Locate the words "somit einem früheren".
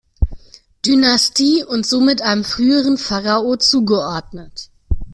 1.85-2.97